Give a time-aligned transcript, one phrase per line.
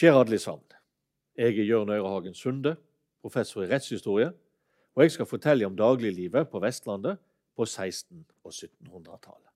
[0.00, 0.64] Kjære alle sammen.
[1.36, 2.76] Jeg er Jørn Øyrehagen Sunde,
[3.20, 4.30] professor i rettshistorie,
[4.94, 7.18] og jeg skal fortelle om dagliglivet på Vestlandet
[7.56, 9.50] på 1600- og 1700-tallet.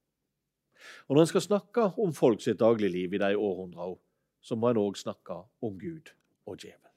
[1.08, 3.96] Og Når en skal snakke om folk sitt dagligliv i de århundrene,
[4.40, 6.12] så må en òg snakke om Gud
[6.46, 6.92] og djevel.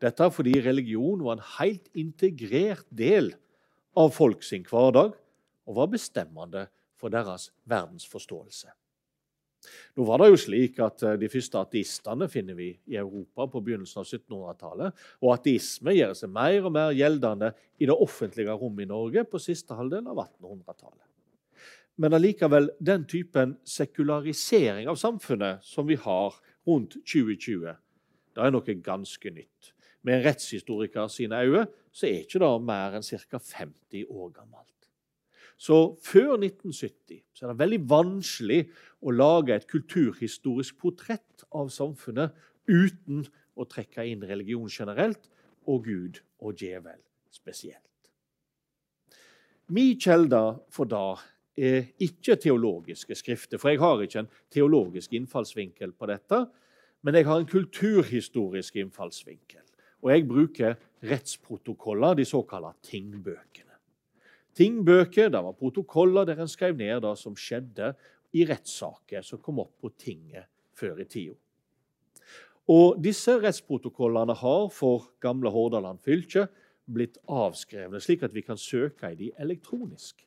[0.00, 3.34] Dette fordi religion var en helt integrert del
[3.96, 5.18] av folk sin hverdag
[5.66, 6.68] og var bestemmende
[7.02, 8.70] for deres verdensforståelse.
[9.96, 13.62] Nå var det jo slik at eh, De første ateistene finner vi i Europa på
[13.64, 15.06] begynnelsen av 1700-tallet.
[15.22, 19.42] Og ateisme gjør seg mer og mer gjeldende i det offentlige rommet i Norge på
[19.42, 21.04] siste halvdel av 1800-tallet.
[22.02, 26.34] Men allikevel, den typen sekularisering av samfunnet som vi har
[26.66, 27.76] rundt 2020,
[28.34, 29.74] det er noe ganske nytt.
[30.04, 33.38] Med en rettshistoriker sine øyne så er ikke det mer enn ca.
[33.38, 34.83] 50 år gammelt.
[35.56, 38.60] Så før 1970 så er det veldig vanskelig
[39.04, 42.34] å lage et kulturhistorisk portrett av samfunnet
[42.66, 45.30] uten å trekke inn religion generelt
[45.70, 46.98] og Gud og djevel
[47.32, 47.80] spesielt.
[49.72, 50.42] Min kilde
[50.74, 51.04] for det
[51.56, 56.40] er ikke teologiske skrifter, for jeg har ikke en teologisk innfallsvinkel på dette,
[57.04, 59.62] men jeg har en kulturhistorisk innfallsvinkel.
[60.04, 60.74] Og jeg bruker
[61.04, 63.73] rettsprotokoller, de såkalte tingbøkene.
[64.54, 67.92] Tingbøker det var protokoller der en skrev ned det som skjedde
[68.34, 71.34] i rettssaker som kom opp på tinget før i tida.
[72.70, 76.46] Og disse rettsprotokollene har for gamle Hordaland fylke
[76.88, 80.24] blitt avskrevne, slik at vi kan søke i de elektronisk.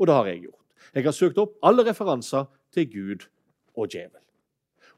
[0.00, 0.60] Og det har jeg gjort.
[0.94, 3.26] Jeg har søkt opp alle referanser til Gud
[3.76, 4.23] og djevel.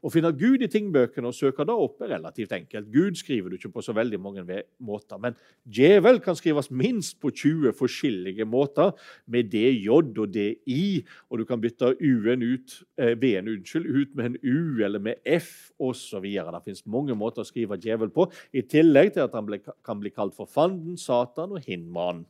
[0.05, 2.89] Å finne Gud i tingbøkene og søke det opp er relativt enkelt.
[2.93, 4.45] Gud skriver du ikke på så veldig mange
[4.83, 5.17] måter.
[5.21, 8.93] Men djevel kan skrives minst på 20 forskjellige måter,
[9.25, 11.03] med DJ og DI.
[11.31, 15.15] Og du kan bytte U-en ut, eh, V-en unnskyld, ut med en U eller med
[15.25, 16.23] F osv.
[16.23, 19.49] Det fins mange måter å skrive djevel på, i tillegg til at han
[19.83, 22.25] kan bli kalt for fanden, Satan og Hinman.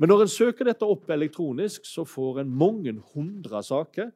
[0.00, 4.08] Men når en søker dette opp elektronisk, så får en mange hundre saker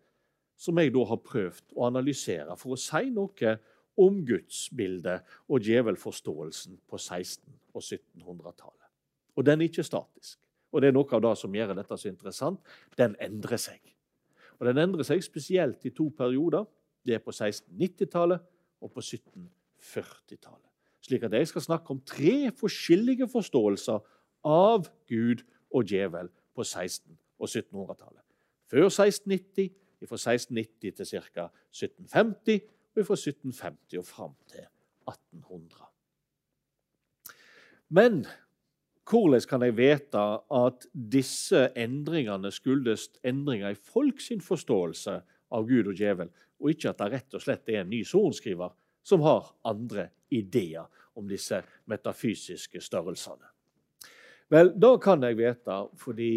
[0.56, 3.56] som jeg da har prøvd å analysere for å si noe
[4.00, 8.90] om gudsbildet og djevelforståelsen på 1600- og 1700-tallet.
[9.34, 10.38] Og den er ikke statisk.
[10.74, 12.60] Og det er noe av det som gjør dette så interessant.
[12.98, 13.80] Den endrer seg.
[14.58, 16.66] Og Den endrer seg spesielt i to perioder.
[17.04, 18.42] Det er på 1690-tallet
[18.82, 20.70] og på 1740-tallet.
[21.04, 23.98] Slik at jeg skal snakke om tre forskjellige forståelser
[24.48, 25.42] av Gud
[25.74, 28.22] og djevel på 1600- og 1700-tallet.
[28.70, 31.48] Før 1690 fra 1690 til ca.
[31.72, 34.66] 1750, og fra 1750 og fram til
[35.08, 35.90] 1800.
[37.88, 38.24] Men
[39.10, 40.22] hvordan kan jeg vite
[40.56, 45.20] at disse endringene skyldes endringer i folks forståelse
[45.54, 46.30] av Gud og djevel,
[46.60, 48.72] og ikke at det rett og slett er en ny sorenskriver
[49.04, 53.50] som har andre ideer om disse metafysiske størrelsene?
[54.52, 56.32] Vel, da kan jeg vite fordi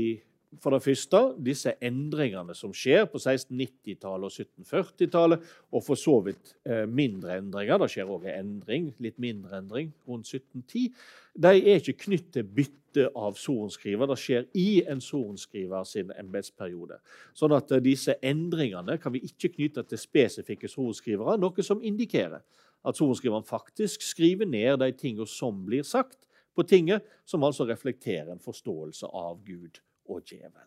[0.61, 6.53] for det første disse endringene som skjer på 1690-tallet og 1740-tallet, og for så vidt
[6.67, 7.79] eh, mindre endringer.
[7.81, 10.91] Det skjer òg en endring, litt mindre endring rundt 1710.
[11.37, 14.09] De er ikke knyttet til bytte av sorenskriver.
[14.09, 16.99] Det skjer i en sorenskriver sin embetsperiode.
[17.37, 22.43] Sånn at eh, disse endringene kan vi ikke knytte til spesifikke sorenskrivere, noe som indikerer
[22.87, 26.23] at sorenskriveren faktisk skriver ned de tingene som blir sagt
[26.57, 30.65] på tinget, som altså reflekterer en forståelse av Gud og djevel.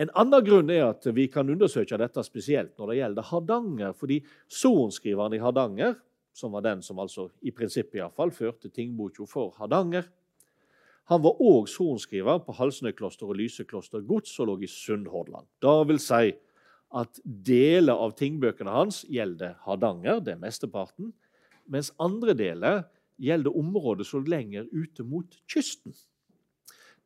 [0.00, 3.92] En annen grunn er at vi kan undersøke dette spesielt når det gjelder Hardanger.
[3.92, 5.98] fordi sorenskriveren i Hardanger,
[6.32, 10.08] som var den som altså i prinsippet i fall førte tingboka for Hardanger,
[11.10, 15.46] han var òg sorenskriver på Halsnøykloster og Lysekloster gods og lå i Sunnhordland.
[15.58, 16.36] Det vil si
[16.94, 21.10] at deler av tingbøkene hans gjelder Hardanger, det er mesteparten,
[21.66, 22.84] mens andre deler
[23.18, 25.94] gjelder området så lenger ute mot kysten.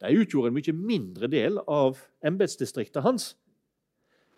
[0.02, 3.34] De utgjorde en mye mindre del av embetsdistriktet hans.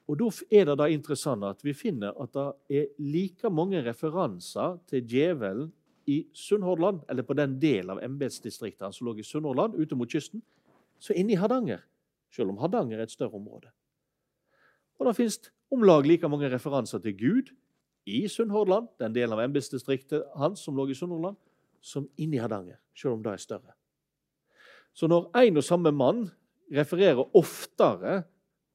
[0.06, 4.78] Og Da er det da interessant at vi finner at det er like mange referanser
[4.86, 5.72] til djevelen
[6.06, 10.42] i Sunnhordland, eller på den delen av embetsdistriktet som lå i Sunnhordland, ute mot kysten,
[10.98, 11.82] så inne i Hardanger.
[12.30, 13.72] Selv om Hardanger er et større område.
[14.98, 17.50] Og Det finnes om lag like mange referanser til Gud
[18.06, 21.36] i Sunnhordland, den delen av embetsdistriktet hans som lå i Sunnhordland,
[21.80, 23.74] som inne i Hardanger, selv om det er større.
[24.96, 26.24] Så når en og samme mann
[26.72, 28.22] refererer oftere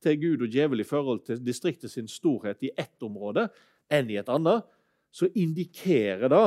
[0.02, 3.48] til Gud og djevel i forhold til distriktet sin storhet i ett område
[3.92, 4.64] enn i et annet,
[5.12, 6.46] så indikerer det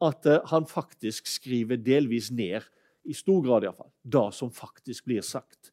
[0.00, 2.64] at eh, han faktisk skriver delvis ned,
[3.08, 5.70] i stor grad iallfall, det som faktisk blir sagt.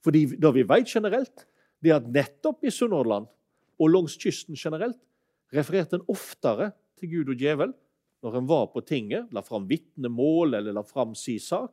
[0.00, 1.44] Fordi Det vi vet generelt,
[1.80, 3.26] det er at nettopp i Sunnhordland
[3.80, 5.00] og langs kysten generelt
[5.52, 7.74] refererte en oftere til Gud og djevel
[8.24, 11.72] når en var på tinget, la fram vitnemål eller la fram si sak,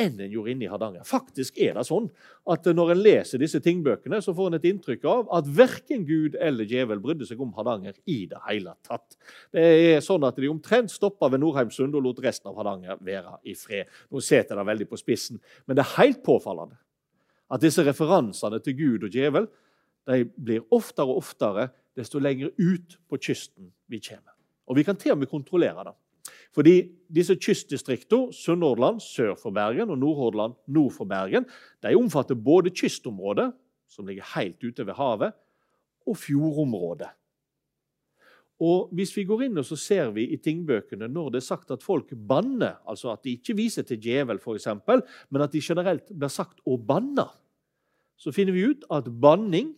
[0.00, 1.04] enn en gjorde inne i Hardanger.
[1.04, 2.06] Faktisk er det sånn
[2.48, 6.38] at når en leser disse tingbøkene, så får en et inntrykk av at verken Gud
[6.40, 9.18] eller djevel brydde seg om Hardanger i det hele tatt.
[9.52, 13.36] Det er sånn at De omtrent stoppa ved Nordheimsund og lot resten av Hardanger være
[13.44, 13.90] i fred.
[14.10, 16.80] Nå setter jeg det veldig på spissen, men det er helt påfallende
[17.52, 19.50] at disse referansene til Gud og djevel
[20.08, 21.68] de blir oftere og oftere
[21.98, 24.32] desto lenger ut på kysten vi kommer.
[24.66, 25.94] Og vi kan til og med kontrollere det.
[26.52, 26.76] Fordi
[27.08, 31.46] disse kystdistriktene, Sunnhordland sør for Bergen og Nordhordland nord for Bergen,
[31.82, 33.52] de omfatter både kystområdet,
[33.88, 35.32] som ligger helt ute ved havet,
[36.06, 37.08] og fjordområdet.
[38.62, 41.72] Og Hvis vi går inn og så ser vi i tingbøkene når det er sagt
[41.74, 46.12] at folk banner, altså at de ikke viser til djevel, f.eks., men at de generelt
[46.12, 47.26] blir sagt å banne,
[48.14, 49.72] så finner vi ut at banning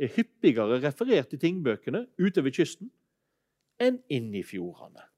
[0.00, 2.88] er hyppigere referert i tingbøkene ute ved kysten
[3.80, 5.09] enn inni fjordene.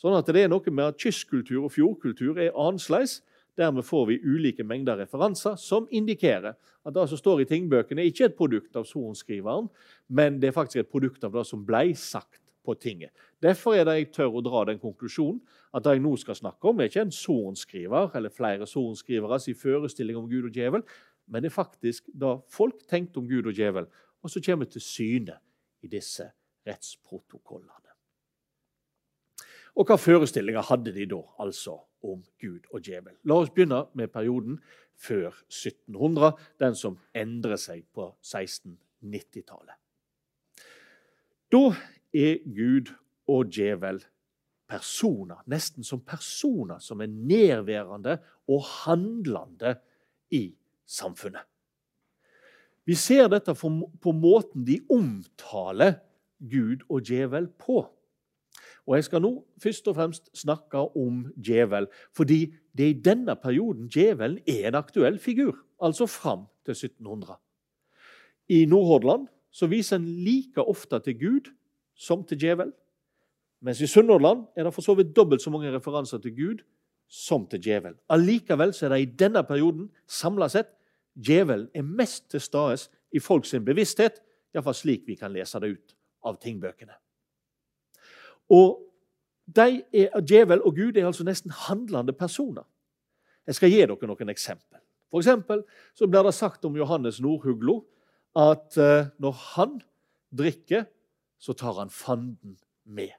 [0.00, 3.22] Sånn at det er noe med at kystkultur og fjordkultur er annerledes.
[3.56, 8.26] Dermed får vi ulike mengder referanser som indikerer at det som står i tingbøkene, ikke
[8.26, 9.70] er et produkt av sorenskriveren,
[10.12, 13.14] men det er faktisk et produkt av det som ble sagt på tinget.
[13.42, 15.40] Derfor er det jeg tør å dra den konklusjonen
[15.72, 19.58] at det jeg nå skal snakke om, er ikke en sorenskriver eller flere sorenskrivere sin
[19.58, 20.84] forestilling om Gud og djevel,
[21.26, 23.88] men det er faktisk da folk tenkte om Gud og djevel,
[24.22, 25.40] og så kommer til syne
[25.82, 26.28] i disse
[26.66, 27.85] rettsprotokollene.
[29.76, 31.76] Og hva forestillinger hadde de da altså
[32.06, 33.16] om Gud og djevel?
[33.28, 34.60] La oss begynne med perioden
[34.96, 36.32] før 1700,
[36.62, 39.76] den som endrer seg på 1690-tallet.
[41.52, 41.64] Da
[42.16, 42.94] er Gud
[43.28, 44.00] og djevel
[44.66, 48.16] personer, nesten som personer som er nærværende
[48.50, 49.76] og handlende
[50.34, 50.48] i
[50.86, 51.44] samfunnet.
[52.86, 55.98] Vi ser dette på måten de omtaler
[56.38, 57.82] Gud og djevel på.
[58.86, 63.36] Og Jeg skal nå først og fremst snakke om djevel, fordi det er i denne
[63.36, 67.34] perioden djevelen er en aktuell figur, altså fram til 1700.
[68.48, 71.50] I Nordhordland så viser en like ofte til Gud
[71.94, 72.72] som til djevel.
[73.60, 76.62] Mens i Sunnhordland er det for så vidt dobbelt så mange referanser til Gud
[77.08, 77.94] som til djevel.
[78.10, 80.70] Allikevel er det i denne perioden samla sett
[81.14, 82.76] djevelen er mest til stede
[83.12, 84.20] i folks bevissthet,
[84.54, 85.96] iallfall slik vi kan lese det ut
[86.26, 87.05] av tingbøkene.
[88.52, 88.82] Og
[89.46, 92.66] de er, Djevel og Gud er altså nesten handlende personer.
[93.46, 94.80] Jeg skal gi dere noen eksempel.
[95.10, 95.62] For eksempel
[95.94, 97.84] så blir det sagt om Johannes Nordhuglo
[98.36, 99.78] at uh, når han
[100.34, 100.88] drikker,
[101.38, 103.14] så tar han fanden med.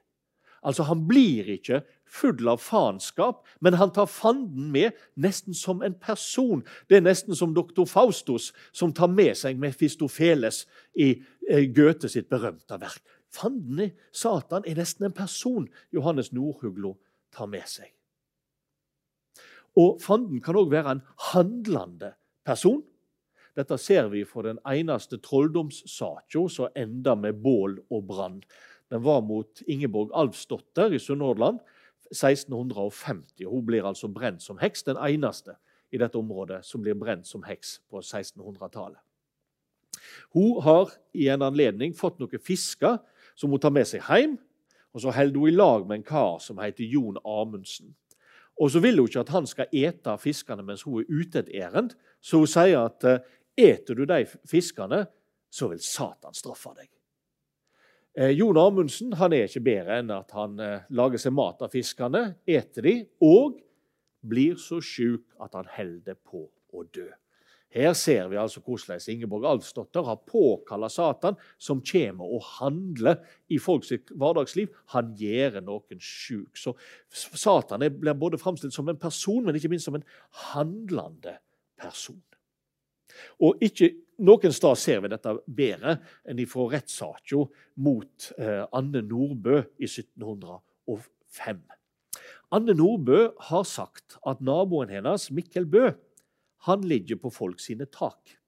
[0.62, 5.94] Altså, Han blir ikke full av faenskap, men han tar fanden med nesten som en
[5.94, 6.64] person.
[6.90, 10.64] Det er nesten som doktor Faustus, som tar med seg Mefistofeles
[10.98, 11.10] i
[11.48, 13.02] eh, Goethe sitt berømte verk.
[13.34, 16.96] Fanden, Satan, er nesten en person Johannes Nordhuglo
[17.34, 17.90] tar med seg.
[19.78, 21.02] Og Fanden kan òg være en
[21.32, 22.14] handlende
[22.46, 22.82] person.
[23.58, 28.40] Dette ser vi for den eneste trolldomssaka som ender med bål og brann.
[28.90, 31.60] Den var mot Ingeborg Alvsdotter i Sunnhordland
[32.10, 33.44] 1650.
[33.44, 35.58] Hun blir altså brent som heks, den eneste
[35.92, 39.00] i dette området som blir brent som heks på 1600-tallet.
[40.32, 42.98] Hun har i en anledning fått noen fisker
[43.38, 44.36] som hun tar med seg hjem.
[44.96, 47.94] Og Så holder hun i lag med en kar som heter Jon Amundsen.
[48.58, 51.54] Og Så vil hun ikke at han skal ete fiskene mens hun er ute et
[51.54, 53.20] ærend, så hun sier at eh,
[53.56, 55.06] eter du de fiskene,
[55.50, 56.88] så vil Satan straffe deg.
[58.18, 61.70] Eh, Jon Amundsen han er ikke bedre enn at han eh, lager seg mat av
[61.70, 63.60] fiskene, eter de, og
[64.26, 67.06] blir så sjuk at han holder på å dø.
[67.74, 73.58] Her ser vi altså hvordan Ingeborg Alfsdotter har påkalla Satan, som kommer og handler i
[73.60, 74.72] folks hverdagsliv.
[74.94, 76.56] Han gjør noen sjuk.
[76.56, 76.74] Så
[77.12, 80.06] Satan blir både framstilt som en person, men ikke minst som en
[80.52, 81.36] handlende
[81.76, 82.22] person.
[83.42, 83.92] Og ikke
[84.24, 85.98] noen steder ser vi dette bedre
[86.28, 87.44] enn fra rettssaka
[87.84, 91.62] mot eh, Anne Nordbø i 1705.
[92.54, 95.90] Anne Nordbø har sagt at naboen hennes, Mikkel Bø,
[96.66, 98.38] han ligger på folk sine tak.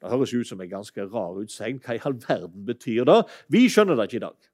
[0.00, 1.80] Det høres ut som en ganske rar utsegn.
[1.84, 3.18] Hva i all verden betyr det?
[3.52, 4.48] Vi skjønner det ikke i dag.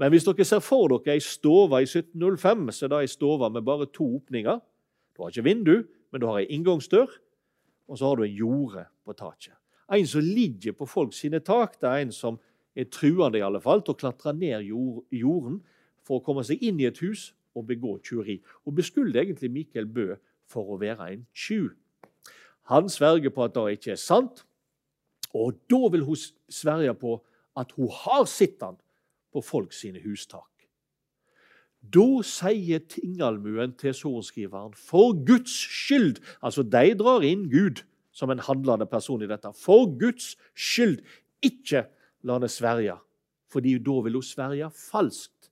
[0.00, 3.50] Men hvis dere ser for dere ei stove i 1705, så er det ei stove
[3.52, 4.58] med bare to åpninger.
[5.14, 5.74] Du har ikke vindu,
[6.10, 7.10] men du har ei inngangsdør,
[7.90, 9.54] og så har du en jorde på taket.
[9.92, 11.76] En som ligger på folk sine tak.
[11.80, 12.38] Det er en som
[12.74, 15.60] er truende i alle fall, til å klatre ned jorden
[16.06, 18.38] for å komme seg inn i et hus og begå tyveri.
[18.66, 20.14] Og beskylder egentlig Mikael Bø
[20.50, 21.74] for å være en tjuv.
[22.70, 24.44] Han sverger på at det ikke er sant,
[25.34, 26.18] og da vil hun
[26.50, 27.16] sverge på
[27.58, 28.78] at hun har sett han
[29.34, 30.46] på folk sine hustak.
[31.80, 38.42] Da sier tingalmuen til sorenskriveren, for Guds skyld Altså, de drar inn Gud som en
[38.44, 39.48] handlende person i dette.
[39.56, 41.00] For Guds skyld,
[41.42, 41.86] ikke
[42.26, 42.98] la henne sverge,
[43.48, 45.48] fordi da vil hun sverge falskt.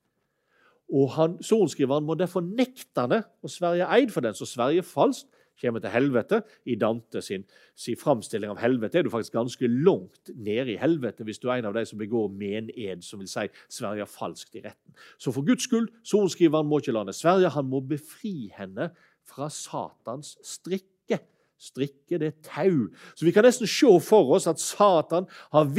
[0.93, 5.33] Og han, Sorenskriveren må derfor nekte henne å sverge eid for den som sverger falskt
[5.61, 6.43] kommer til helvete.
[6.67, 7.45] I Dante sin,
[7.79, 11.61] sin framstilling av helvete er du faktisk ganske langt nede i helvete hvis du er
[11.61, 12.75] en av de som begår mened,
[13.05, 14.95] som vil si Sverige falskt i retten.
[15.19, 17.53] Så for Guds skyld, sorenskriveren må ikke lande Sverige.
[17.57, 18.93] Han må befri henne
[19.29, 21.21] fra Satans strikke.
[21.59, 22.87] Strikke det tau.
[23.19, 25.73] Så vi kan nesten se for oss at Satan har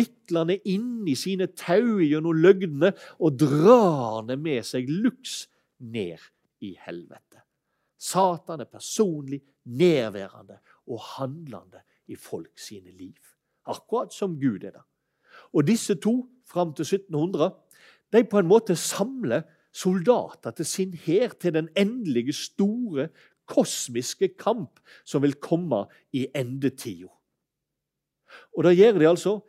[0.68, 5.46] inn i sine tau gjennom løgnene og drar henne med seg luks
[5.80, 6.20] ned
[6.60, 7.46] i helvete.
[8.00, 10.60] Satan er personlig nedværende
[10.90, 13.18] og handlende i folk sine liv.
[13.70, 14.86] Akkurat som Gud er det.
[15.54, 17.54] Og disse to, fram til 1700,
[18.14, 23.10] de på en måte samler soldater til sin hær til den endelige, store,
[23.50, 27.10] kosmiske kamp som vil komme i endetida.
[28.58, 29.40] Og da gjør de altså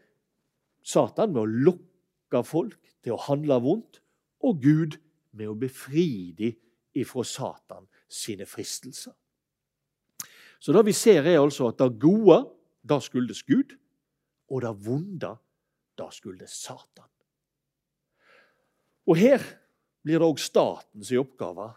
[0.85, 4.01] Satan med å lokke folk til å handle vondt,
[4.41, 4.97] og Gud
[5.37, 6.57] med å befri dem
[6.97, 9.13] ifra Satan sine fristelser.
[10.61, 12.43] Så det vi ser, er altså at det gode,
[12.85, 13.77] det skyldes Gud,
[14.51, 15.35] og det vonde,
[15.99, 17.09] det skyldes Satan.
[19.09, 19.43] Og her
[20.05, 21.71] blir det òg statens oppgave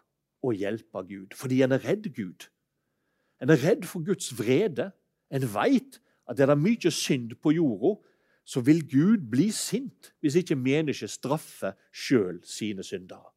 [0.44, 2.50] å hjelpe Gud, fordi en er redd Gud.
[3.42, 4.92] En er redd for Guds vrede.
[5.34, 6.00] En veit
[6.30, 7.96] at er det mye synd på jorda,
[8.44, 13.33] så vil Gud bli sint hvis ikke mennesket straffer sjøl sine syndere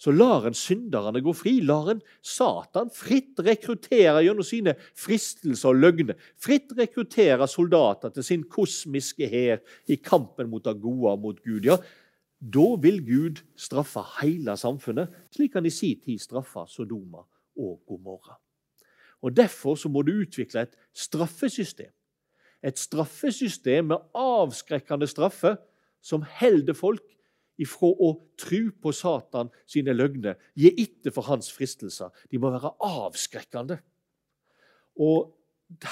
[0.00, 1.58] så lar en synderne gå fri.
[1.60, 6.16] Lar en Satan fritt rekruttere gjennom sine fristelser og løgner.
[6.40, 9.60] Fritt rekruttere soldater til sin kosmiske hær
[9.92, 11.68] i kampen mot det gode og mot Gud.
[11.68, 11.76] Ja,
[12.40, 17.26] da vil Gud straffe hele samfunnet, slik han i sin tid straffa Sodoma
[17.60, 18.38] og Gomorra.
[19.20, 21.92] Og Derfor så må du utvikle et straffesystem.
[22.64, 25.58] Et straffesystem med avskrekkende straffe
[26.00, 27.04] som holder folk
[27.60, 32.10] ifra å tro på Satan sine løgner, gi etter for hans fristelser.
[32.30, 33.80] De må være avskrekkende.
[35.00, 35.36] Og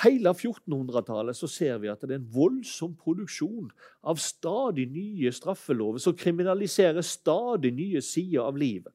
[0.02, 3.68] Hele 1400-tallet så ser vi at det er en voldsom produksjon
[4.10, 8.90] av stadig nye straffelover som kriminaliserer stadig nye sider av livet.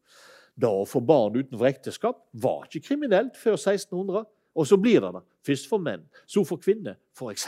[0.60, 4.28] Da å få barn utenfor ekteskap var ikke kriminelt før 1600.
[4.54, 5.24] Og så blir det det.
[5.48, 7.48] Først for menn, så for kvinner, f.eks.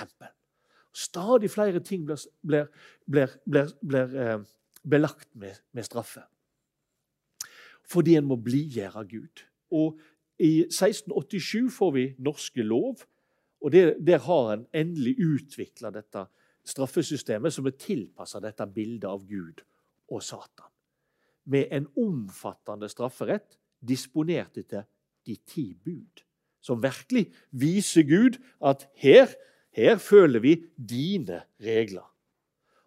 [0.95, 2.23] Stadig flere ting blir,
[3.05, 4.39] blir, blir, blir eh,
[4.89, 6.23] belagt med, med straffe.
[7.85, 9.43] Fordi en må blidgjøre Gud.
[9.71, 9.99] Og
[10.39, 13.03] I 1687 får vi norske lov,
[13.61, 16.25] og der, der har en endelig utvikla dette
[16.65, 19.61] straffesystemet som er tilpassa dette bildet av Gud
[20.11, 20.69] og Satan.
[21.45, 24.87] Med en omfattende strafferett disponert etter
[25.25, 26.23] de ti bud.
[26.61, 29.29] Som virkelig viser Gud at her,
[29.77, 32.07] her følger vi dine regler.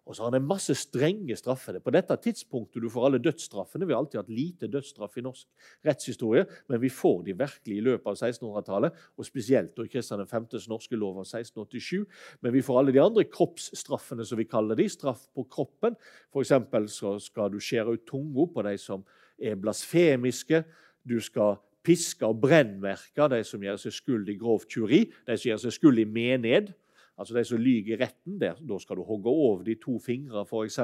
[0.09, 1.77] Og så har han en masse strenge straffer.
[1.85, 3.85] På dette tidspunktet du får alle dødsstraffene.
[3.85, 5.45] Vi har alltid hatt lite dødsstraff i norsk
[5.85, 10.65] rettshistorie, men vi får de virkelig i løpet av 1600-tallet, og spesielt i Kristian 5.s
[10.71, 12.09] norske lov av 1687.
[12.41, 14.89] Men vi får alle de andre kroppsstraffene, som vi kaller de.
[14.89, 15.93] Straff på kroppen.
[16.33, 16.57] F.eks.
[16.97, 19.05] så skal du skjære ut tunga på de som
[19.37, 20.63] er blasfemiske.
[21.05, 25.53] Du skal piske og brennmerke de som gjør seg skyld i grovt tjuri, de som
[25.53, 26.73] gjør seg skyld i mened
[27.19, 30.45] altså de som lyver i retten, der, da skal du hogge over de to fingrene
[30.47, 30.79] f.eks.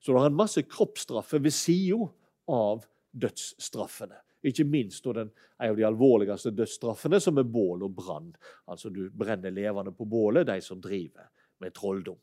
[0.00, 2.06] Så du har en masse kroppsstraffer ved sida
[2.52, 4.20] av dødsstraffene.
[4.46, 8.30] Ikke minst en av de alvorligste dødsstraffene, som er bål og brann.
[8.70, 11.26] Altså du brenner levende på bålet, de som driver
[11.62, 12.18] med trolldom.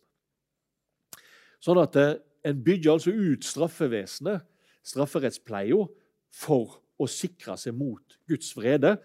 [1.64, 4.42] Sånn at eh, En bygger altså ut straffevesenet,
[4.84, 5.78] strafferettspleia,
[6.36, 8.98] for å sikre seg mot Guds vrede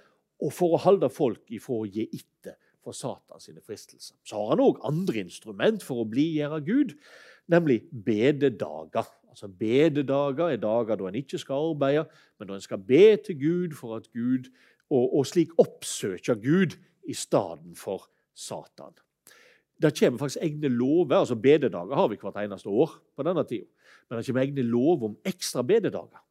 [0.42, 4.16] og for å holde folk ifra å gi etter for Satan sine fristelser.
[4.26, 6.94] Så har han òg andre instrument for å blidgjøre Gud,
[7.50, 9.08] nemlig bededager.
[9.28, 12.06] Altså Bededager er dager da en ikke skal arbeide,
[12.38, 14.48] men da en skal be til Gud for at Gud,
[14.88, 18.96] og, og slik oppsøke Gud i stedet for Satan.
[19.78, 21.16] Det kommer faktisk egne lover.
[21.16, 23.68] altså Bededager har vi hvert eneste år på denne tida.
[24.08, 26.22] Men det kommer egne lover om ekstra bededager.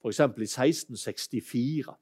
[0.00, 0.20] F.eks.
[0.20, 1.96] i 1664.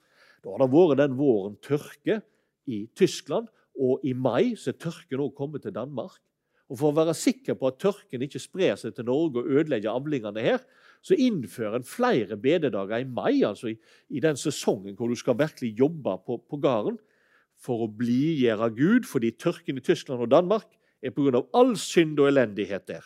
[0.45, 2.21] Da har det vært den våren tørke
[2.67, 6.21] i Tyskland, og i mai så er tørken òg kommet til Danmark.
[6.73, 9.93] Og For å være sikker på at tørken ikke sprer seg til Norge og ødelegger
[9.93, 10.63] avlingene her,
[11.05, 13.75] så innfører en flere bededager i mai, altså i,
[14.09, 16.97] i den sesongen hvor du skal virkelig jobbe på, på gården
[17.61, 20.73] for å blidgjøre Gud, fordi tørken i Tyskland og Danmark
[21.05, 21.45] er pga.
[21.53, 23.05] all synd og elendighet der.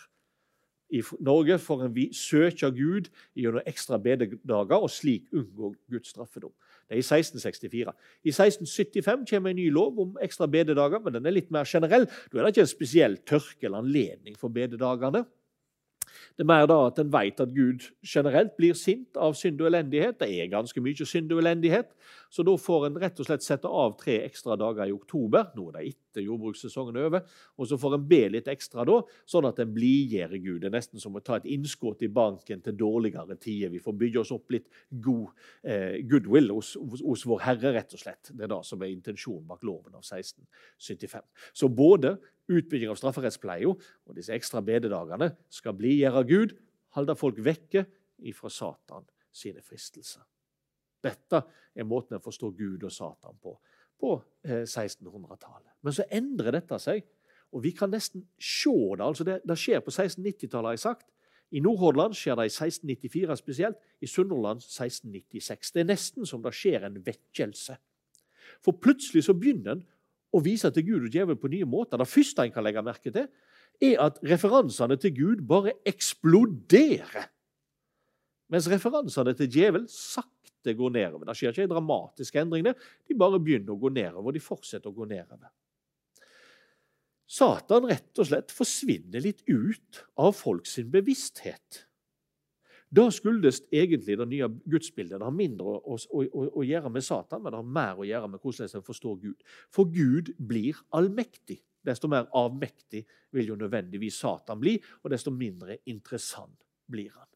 [0.91, 6.55] i Norge får en søke Gud gjennom ekstra bededager og slik unngå Guds straffedom.
[6.89, 7.93] Det er i 1664.
[8.25, 12.09] I 1675 kommer en ny lov om ekstra bededager, men den er litt mer generell.
[12.09, 15.27] Da er det ikke en spesiell tørke eller anledning for bededagene.
[16.37, 19.71] Det er mer da at en vet at Gud generelt blir sint av synd og
[19.71, 20.19] elendighet.
[20.21, 21.95] Det er ganske mye synd og elendighet,
[22.31, 25.51] så da får en rett og slett sette av tre ekstra dager i oktober.
[25.57, 25.87] Nå er det
[26.19, 27.27] etter jordbrukssesongen er over.
[27.59, 28.99] Og så får en be litt ekstra da,
[29.29, 30.61] sånn at en blidgjør Gud.
[30.63, 33.73] Det er nesten som å ta et innskudd i banken til dårligere tider.
[33.73, 35.29] Vi får bygge oss opp litt god
[35.63, 38.33] eh, goodwill hos, hos, hos, vår Herre, rett og slett.
[38.33, 41.25] Det er det som er intensjonen bak loven av 1675.
[41.57, 42.17] Så både
[42.49, 46.57] utbygging av strafferettspleia og disse ekstra bededagene skal blidgjøre Gud,
[46.97, 47.85] holde folk vekke
[48.29, 50.25] ifra Satan sine fristelser.
[51.05, 51.43] Dette
[51.79, 53.59] er måten en forstår Gud og Satan på
[53.99, 55.67] på 1600-tallet.
[55.67, 57.07] Eh, Men så endrer dette seg,
[57.53, 59.05] og vi kan nesten se det.
[59.05, 61.07] altså Det, det skjer på 1690-tallet, har jeg sagt.
[61.51, 65.73] I Nordhordland skjer det i 1694 spesielt, i Sunnhordland 1696.
[65.73, 67.79] Det er nesten som det skjer en vekkelse.
[68.65, 69.85] For plutselig så begynner en
[70.35, 72.01] å vise til Gud og djevel på nye måter.
[72.01, 73.29] Det første en kan legge merke til,
[73.81, 77.29] er at referansene til Gud bare eksploderer.
[78.53, 81.29] Mens referansene til djevel sakte går nedover.
[81.29, 82.69] Det skjer ikke en dramatisk endring.
[82.69, 84.35] De bare begynner å gå nedover.
[84.35, 85.51] De fortsetter å gå nedover.
[87.29, 91.85] Satan rett og slett forsvinner litt ut av folks bevissthet.
[92.95, 95.19] Da skyldes egentlig det nye gudsbildet.
[95.21, 98.07] Det har mindre å, å, å, å, gjøre med Satan, men det har mer å
[98.09, 99.43] gjøre med hvordan en forstår Gud.
[99.75, 101.61] For Gud blir allmektig.
[101.85, 103.05] Desto mer avmektig
[103.37, 107.29] vil jo nødvendigvis Satan bli, og desto mindre interessant blir han.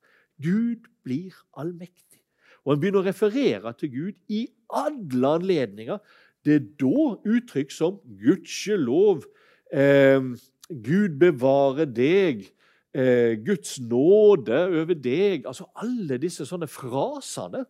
[0.43, 2.23] Gud blir allmektig.
[2.65, 5.99] Og Han begynner å referere til Gud i alle anledninger.
[6.43, 9.27] Det er da uttrykk som 'gudskjelov',
[9.73, 10.21] eh,
[10.71, 12.51] 'Gud bevare deg',
[12.95, 17.65] eh, Guds nåde over deg altså Alle disse sånne frasene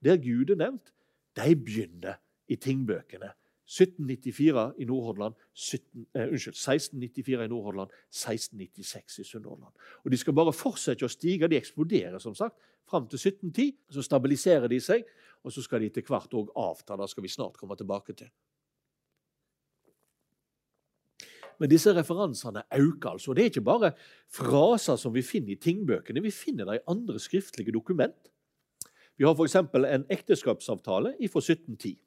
[0.00, 0.94] der Gud er nevnt,
[1.36, 2.16] de begynner
[2.48, 3.34] i tingbøkene.
[3.70, 9.72] 1794 i Nordhordland, 17, eh, unnskyld, 1694 i Nordhordland, 1696 i Sunnhordland.
[10.04, 11.48] Og De skal bare fortsette å stige.
[11.48, 12.56] De eksploderer som sagt,
[12.88, 13.76] fram til 1710.
[13.90, 15.04] Så stabiliserer de seg,
[15.44, 16.96] og så skal de etter hvert òg avta.
[16.96, 18.28] Det skal vi snart komme tilbake til.
[21.60, 23.10] Men disse referansene øker.
[23.10, 23.34] altså.
[23.34, 23.92] Det er ikke bare
[24.32, 28.30] fraser som vi finner i tingbøkene, vi finner det i andre skriftlige dokument.
[29.20, 29.56] Vi har f.eks.
[29.56, 31.98] en ekteskapsavtale fra 1710.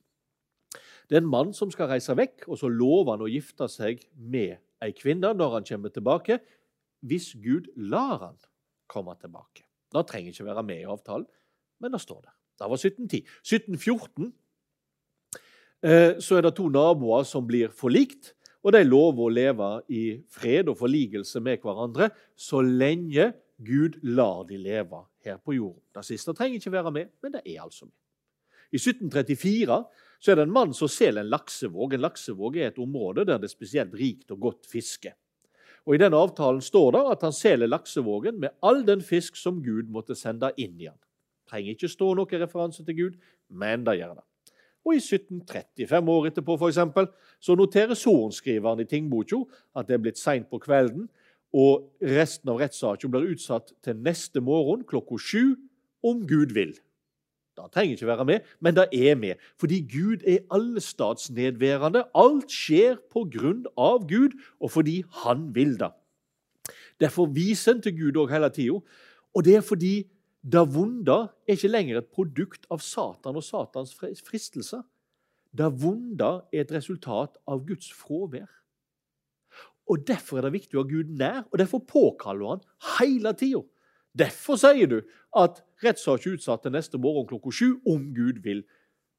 [1.10, 4.02] Det er en mann som skal reise vekk, og så lover han å gifte seg
[4.18, 6.40] med ei kvinne når han kommer tilbake,
[7.06, 8.38] hvis Gud lar han
[8.90, 9.68] komme tilbake.
[9.94, 11.28] Det trenger ikke være med i avtalen,
[11.84, 12.34] men det står der.
[12.58, 13.20] Det var 1710.
[13.44, 14.34] 1714
[15.84, 18.34] eh, så er det to naboer som blir forlikt.
[18.64, 24.46] Og de lover å leve i fred og forligelse med hverandre så lenge Gud lar
[24.48, 25.84] de leve her på jorden.
[25.96, 27.96] Det siste trenger ikke være med, men det er altså med.
[28.74, 29.78] I 1734
[30.24, 31.94] så er det en mann som selger en laksevåg.
[31.94, 35.14] En laksevåg er et område der det er spesielt rikt og godt fiske.
[35.84, 39.60] Og I den avtalen står det at han selger laksevågen med all den fisk som
[39.64, 41.00] Gud måtte sende inn i han.
[41.52, 43.18] Trenger ikke stå noen referanse til Gud,
[43.52, 44.26] men det gjør det.
[44.84, 47.08] Og i 1735 år etterpå eksempel,
[47.40, 49.44] så noterer sorenskriveren i tingboka
[49.76, 51.08] at det er blitt seint på kvelden,
[51.54, 55.56] og resten av rettssaken blir utsatt til neste morgen klokka sju,
[56.04, 56.74] om Gud vil.
[57.54, 62.08] Det trenger ikke være med, men det er med, fordi Gud er allestatsnedværende.
[62.18, 65.92] Alt skjer på grunn av Gud, og fordi Han vil det.
[67.00, 68.82] Derfor viser en til Gud òg hele tida,
[69.34, 70.10] og det er fordi
[70.44, 71.16] det vonde
[71.48, 74.84] er ikke lenger et produkt av Satan og Satans fristelser.
[75.56, 78.50] Det vonde er et resultat av Guds fravær.
[79.88, 82.62] Og Derfor er det viktig å ha Gud nær, og derfor påkaller han
[82.98, 83.64] hele tida.
[84.16, 85.00] Derfor sier du
[85.36, 88.64] at rettssak er utsatt til neste morgen klokka sju, om Gud vil.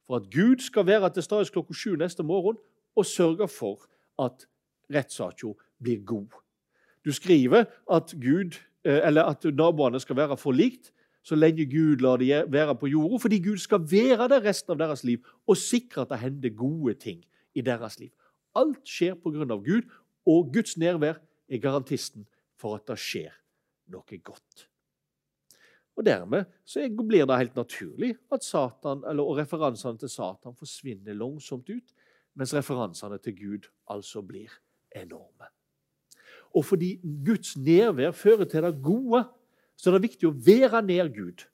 [0.07, 2.57] For at Gud skal være til stede klokka sju neste morgen
[2.97, 3.85] og sørge for
[4.21, 4.47] at
[4.93, 6.33] rettssaka blir god.
[7.05, 10.93] Du skriver at, Gud, eh, at naboene skal være forlikt,
[11.25, 14.83] så lenge Gud lar de være på jorda, fordi Gud skal være der resten av
[14.83, 17.25] deres liv og sikre at det hender gode ting
[17.57, 18.13] i deres liv.
[18.55, 19.89] Alt skjer av Gud,
[20.27, 22.27] og Guds nærvær er garantisten
[22.61, 23.33] for at det skjer
[23.93, 24.69] noe godt.
[25.95, 31.69] Og Dermed så blir det helt naturlig at Satan, eller, referansene til Satan forsvinner langsomt
[31.71, 31.95] ut,
[32.35, 34.51] mens referansene til Gud altså blir
[34.97, 35.51] enorme.
[36.55, 39.25] Og fordi Guds nærvær fører til det gode,
[39.77, 41.47] så det er viktig å være nær Gud.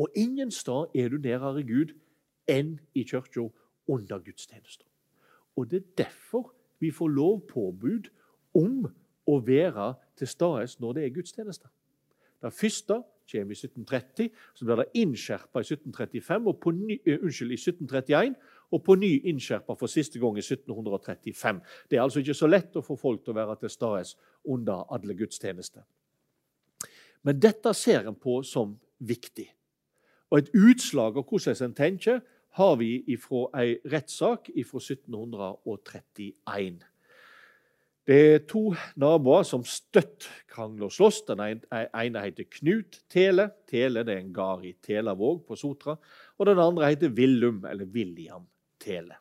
[0.00, 1.92] Og ingen sted er du nærere Gud
[2.48, 3.48] enn i kirka
[3.90, 4.86] under gudstjenester.
[5.56, 8.08] Og det er derfor vi får lovpåbud
[8.56, 8.86] om
[9.28, 11.68] å være til stede når det er gudstjeneste.
[12.40, 17.18] Det første kommer i 1730, så blir det innskjerpa i 1735, og på ny, uh,
[17.20, 18.34] unnskyld, i 1731,
[18.70, 21.60] og på ny innskjerpa for siste gang i 1735.
[21.90, 24.02] Det er altså ikke så lett å få folk til å være til stede
[24.50, 25.84] under alle gudstjenester.
[27.24, 29.48] Men dette ser en på som viktig.
[30.30, 32.20] Og et utslag av hvordan en tenker,
[32.58, 36.80] har vi fra ei rettssak fra 1731.
[38.10, 41.20] Det er to naboer som støtt krangler og slåss.
[41.28, 43.50] Den ene heter Knut Tele.
[43.70, 45.94] Tele det er en gard i Telavåg på Sotra.
[46.38, 48.48] Og den andre heter Willum, eller William
[48.82, 49.20] Tele.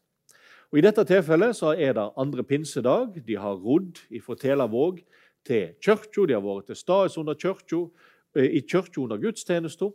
[0.71, 3.19] Og I dette tilfellet så er det andre pinsedag.
[3.25, 5.03] De har rodd fra Telavåg
[5.45, 6.25] til kirka.
[6.25, 7.88] De har vært til stades under kirka,
[8.36, 9.91] eh, i kirka under gudstjenesta.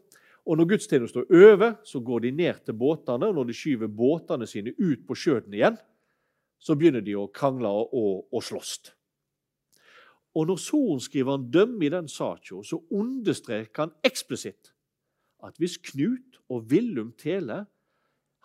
[0.46, 3.26] Og Når gudstjenesta er over, så går de ned til båtene.
[3.26, 5.78] og Når de skyver båtene sine ut på sjøen igjen,
[6.59, 8.92] så begynner de å krangle og, og slåss.
[10.35, 14.72] Og Når sorenskriveren dømmer i den saka, så understreker han eksplisitt
[15.44, 17.66] at hvis Knut og Willum Tele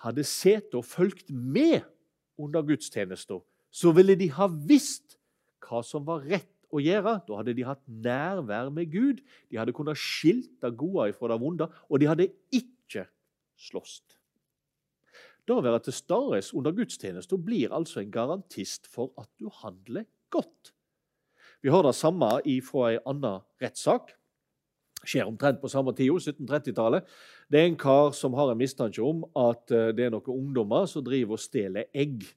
[0.03, 1.81] hadde sett og fulgt med
[2.39, 3.39] under gudstjenesta,
[3.71, 5.17] så ville de ha visst
[5.63, 7.17] hva som var rett å gjøre.
[7.27, 9.23] Da hadde de hatt nærvær med Gud.
[9.49, 13.07] De hadde kunnet skilt det gode ifra det vonde, og de hadde ikke
[13.59, 13.99] slåss.
[15.49, 20.05] Det å være til stede under gudstjenesten blir altså en garantist for at du handler
[20.29, 20.75] godt.
[21.65, 22.29] Vi har det samme
[22.63, 24.13] fra en annen rettssak.
[24.99, 27.07] Skjer omtrent på samme tid, 1730-tallet.
[27.49, 30.85] Det er en kar som har en mistanke om at eh, det er noen ungdommer
[30.91, 32.27] som driver og stjeler egg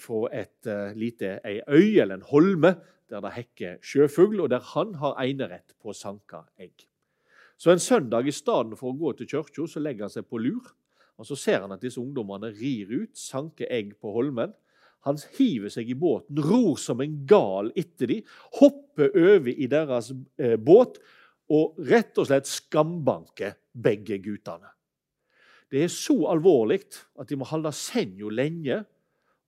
[0.00, 2.70] fra et uh, lite, ei øy eller en holme
[3.10, 6.86] der det hekker sjøfugl, og der han har enerett på å sanke egg.
[7.60, 10.40] Så en søndag i stedet for å gå til kirka, så legger han seg på
[10.42, 10.72] lur.
[11.16, 14.54] og Så ser han at disse ungdommene rir ut, sanker egg på holmen.
[15.04, 18.24] Han hiver seg i båten, ror som en gal etter dem,
[18.58, 20.96] hopper over i deres eh, båt
[21.52, 24.70] og rett og slett skambanker begge guttene.
[25.68, 26.80] Det er så alvorlig
[27.20, 28.80] at de må holde senja lenge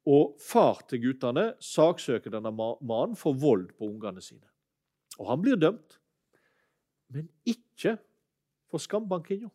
[0.06, 4.46] og far til guttene saksøker denne mannen for vold på ungene sine.
[5.18, 5.98] Og han blir dømt,
[7.14, 7.96] men ikke
[8.70, 9.50] for skambankinga.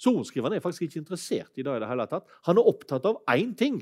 [0.00, 2.28] Sorenskriveren er faktisk ikke interessert i det i det hele tatt.
[2.48, 3.78] Han er opptatt av én ting.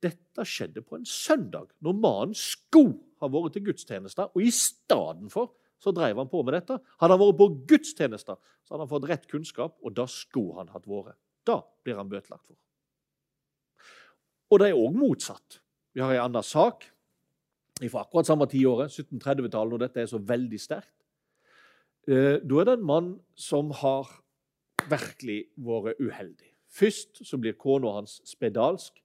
[0.00, 5.32] Dette skjedde på en søndag, når mannen skulle ha vært til gudstjenester, og i stedet
[5.32, 6.76] for så drev han på med dette.
[7.00, 10.72] Hadde han vært på gudstjenester, så hadde han fått rett kunnskap, og da skulle han
[10.72, 11.18] hatt vært.
[11.48, 12.58] Da blir han bøtelagt for.
[14.50, 15.60] Og det er òg motsatt.
[15.94, 16.86] Vi har en annen sak
[17.80, 20.96] fra akkurat samme tiåret, 1730-tallet, når dette er så veldig sterkt.
[22.08, 24.08] Eh, da er det en mann som har
[24.90, 26.50] virkelig vært uheldig.
[26.70, 29.00] Først så blir kona hans spedalsk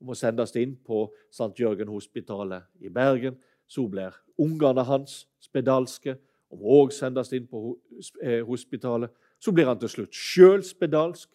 [0.00, 1.52] og må sendes inn på St.
[1.60, 3.36] Jørgen-hospitalet i Bergen.
[3.68, 6.16] Så blir ungene hans spedalske
[6.50, 7.76] og må òg sendes inn på
[8.22, 9.12] eh, hospitalet.
[9.38, 11.28] Så blir han til slutt sjøl spedalsk,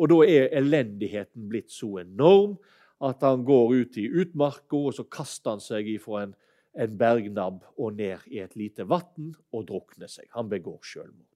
[0.00, 2.56] og da er elendigheten blitt så enorm
[3.00, 6.36] at han går ut i utmarka, og så kaster han seg ifra en,
[6.76, 10.28] en bergnabb og ned i et lite vann og drukner seg.
[10.36, 11.26] Han begår selvmord.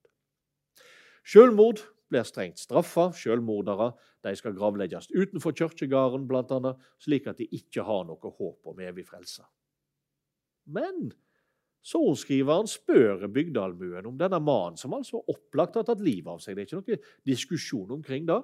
[1.24, 1.80] Selvmord
[2.12, 3.08] blir strengt straffa.
[3.16, 8.80] Selvmordere de skal gravlegges utenfor kirkegården, annet, slik at de ikke har noe håp om
[8.84, 9.44] evig frelse.
[10.64, 11.12] Men
[11.84, 16.56] sorenskriveren spør bygdeallmuen om denne mannen, som altså opplagt har tatt livet av seg.
[16.56, 18.40] Det er ikke noe diskusjon omkring det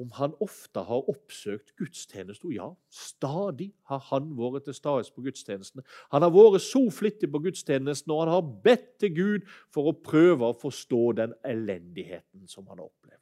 [0.00, 2.52] om han ofte har oppsøkt gudstjenesten.
[2.54, 5.84] Ja, stadig har han vært til stede på gudstjenestene.
[6.12, 9.96] Han har vært så flittig på gudstjenesten, og han har bedt til Gud for å
[9.96, 13.20] prøve å forstå den elendigheten som han har opplevd.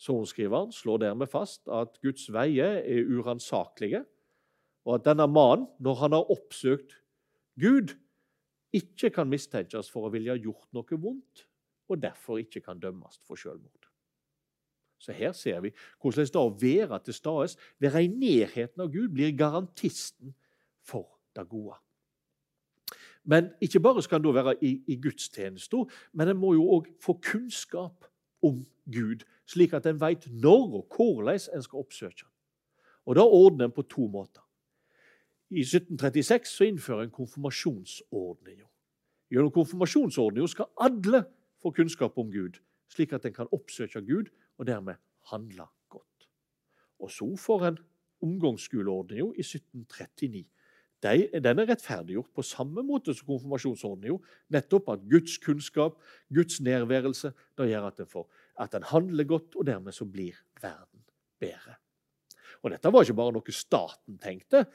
[0.00, 4.06] Sorenskriveren slår dermed fast at Guds veier er uransakelige,
[4.88, 6.96] og at denne mannen, når han har oppsøkt
[7.60, 7.92] Gud,
[8.72, 11.44] ikke kan mistenkes for å ville ha gjort noe vondt,
[11.90, 13.79] og derfor ikke kan dømmes for selvmord.
[15.00, 18.10] Så her ser vi hvordan det å være til stede, være i
[18.78, 20.34] av Gud, blir garantisten
[20.84, 21.78] for det gode.
[23.24, 26.88] Men ikke bare skal en da være i, i gudstjenesten, men en må jo òg
[27.00, 28.06] få kunnskap
[28.42, 32.32] om Gud, slik at en veit når og hvordan en skal oppsøke ham.
[33.06, 34.42] Og Da ordner en på to måter.
[35.50, 38.66] I 1736 så innfører en konfirmasjonsordninga.
[39.30, 41.24] Gjennom konfirmasjonsordninga skal alle
[41.62, 42.60] få kunnskap om Gud,
[42.90, 45.00] slik at en kan oppsøke Gud og dermed
[45.30, 46.28] handle godt.
[47.00, 47.78] Og så får en
[48.24, 50.44] omgangsskoleordninga i 1739.
[51.00, 54.18] Den er rettferdiggjort på samme måte som konfirmasjonsordninga.
[54.52, 55.96] Nettopp at Guds kunnskap,
[56.28, 57.88] Guds nærværelse, det gjør
[58.60, 61.04] at en handler godt, og dermed så blir verden
[61.40, 61.78] bedre.
[62.60, 64.66] Og Dette var ikke bare noe staten tenkte.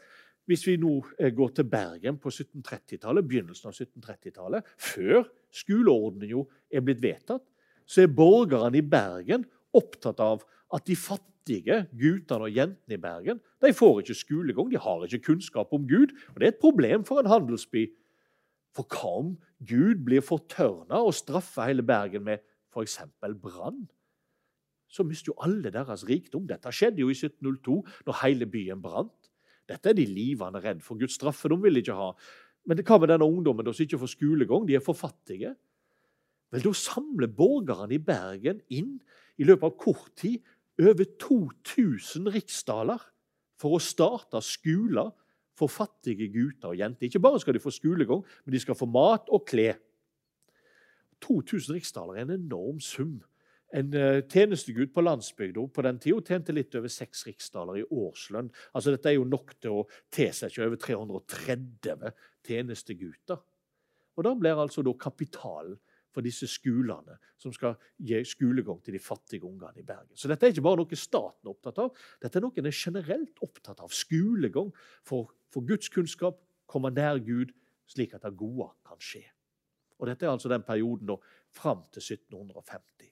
[0.45, 6.83] hvis vi nå eh, går til Bergen på 1730-tallet, begynnelsen av 1730-tallet, før skoleordninga er
[6.85, 7.41] blitt vedtatt,
[7.85, 9.45] så er borgerne i Bergen
[9.75, 14.81] opptatt av at de fattige guttene og jentene i Bergen de får ikke skolegang, de
[14.81, 16.13] har ikke kunnskap om Gud.
[16.33, 17.87] og Det er et problem for en handelsby.
[18.75, 22.43] For hva om Gud blir fortørna og straffer hele Bergen med
[22.73, 22.99] f.eks.
[23.41, 23.85] brann?
[24.87, 26.45] Så mister jo alle deres rikdom.
[26.47, 29.31] Dette skjedde jo i 1702, når hele byen brant.
[29.69, 30.99] Dette er de livende redd for.
[30.99, 32.11] Guds straffe de vil ikke ha.
[32.65, 34.67] Men hva med denne ungdommen som ikke får skolegang?
[34.67, 35.55] De er for fattige.
[36.55, 38.95] Vel, Da samler borgerne i Bergen inn
[39.35, 40.39] i løpet av kort tid
[40.79, 43.01] over 2000 riksdaler
[43.59, 45.11] for å starte skoler
[45.55, 47.07] for fattige gutter og jenter.
[47.07, 49.79] Ikke bare skal de få skolegang, men de skal få mat og klær.
[51.23, 53.17] 2000 riksdaler er en enorm sum.
[53.75, 58.51] En uh, tjenestegutt på landsbygda på den tida tjente litt over seks riksdaler i årslønn.
[58.75, 62.15] Altså Dette er jo nok til å tilsette over 330
[62.45, 63.41] tjenestegutter.
[64.15, 65.75] Og Da blir altså da kapitalen
[66.15, 70.15] for disse skolene som skal gi skolegang til de fattige ungene i Bergen.
[70.15, 71.91] Så dette er ikke bare noe staten er opptatt av,
[72.23, 73.91] dette er noe en er generelt opptatt av.
[73.91, 74.71] Skolegang
[75.03, 76.39] for, for Guds kunnskap,
[76.71, 77.51] komme nær Gud,
[77.91, 79.25] slik at det gode kan skje.
[79.99, 81.19] Og Dette er altså den perioden da,
[81.55, 83.11] fram til 1750.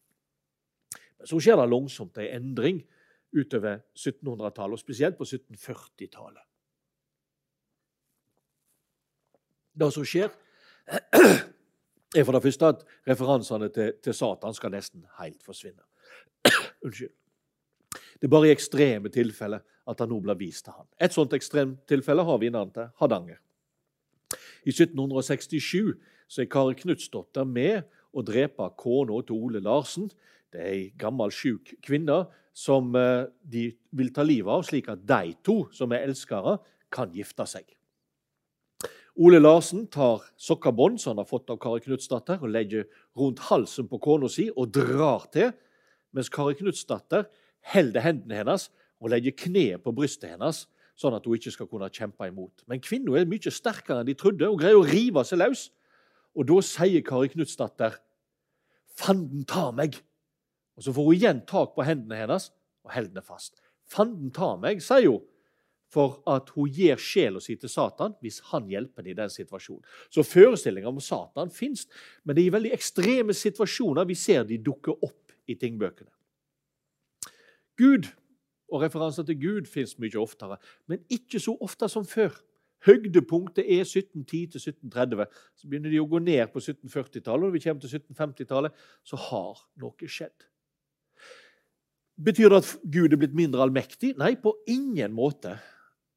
[1.20, 2.82] Men så skjer det langsomt en endring
[3.34, 6.44] utover 1700-tallet, og spesielt på 1740-tallet.
[9.74, 10.30] Det som skjer,
[12.16, 15.84] er for det første at referansene til, til Satan skal nesten helt forsvinne.
[16.86, 17.14] Unnskyld.
[17.94, 20.88] Det er bare i ekstreme tilfeller at han nå blir vist til han.
[21.02, 23.40] Et sånt ekstremt tilfelle har vi i til Hardanger.
[24.64, 25.98] I 1767
[26.28, 30.10] så er Kari Knutsdotter med å drepe kona til Ole Larsen.
[30.54, 32.24] Det er ei gammel, sjuk kvinne
[32.54, 36.60] som eh, de vil ta livet av, slik at de to, som er elskere,
[36.94, 37.66] kan gifte seg.
[39.14, 43.86] Ole Larsen tar sokkabånd som han har fått av Kari Knutsdatter, og legger rundt halsen
[43.90, 45.52] på kona si og drar til,
[46.18, 47.28] mens Kari Knutsdatter
[47.74, 48.72] holder hendene hennes
[49.04, 50.64] og legger kneet på brystet hennes,
[50.98, 52.66] sånn at hun ikke skal kunne kjempe imot.
[52.70, 55.68] Men kvinna er mye sterkere enn de trodde og greier å rive seg løs.
[56.34, 58.00] Og da sier Kari Knutsdatter,
[58.98, 60.02] 'Fanden ta meg!'
[60.78, 62.50] Og Så får hun igjen tak på hendene hennes
[62.84, 63.62] og holder henne fast.
[63.86, 65.22] 'Fanden ta meg', sier hun
[65.94, 69.84] for at hun gir sjela si til Satan hvis han hjelper henne i den situasjonen.
[70.10, 71.86] Så forestillinga om Satan fins,
[72.24, 76.10] men det er i veldig ekstreme situasjoner vi ser de dukke opp i tingbøkene.
[77.80, 78.10] Gud
[78.74, 80.58] og referanser til Gud fins mye oftere,
[80.90, 82.34] men ikke så ofte som før.
[82.84, 85.28] Høydepunktet er 1710 1730.
[85.56, 89.20] Så begynner de å gå ned på 1740-tallet, og når vi kommer til 1750-tallet, så
[89.30, 90.50] har noe skjedd.
[92.24, 94.14] Betyr det at Gud er blitt mindre allmektig?
[94.20, 95.56] Nei, på ingen måte.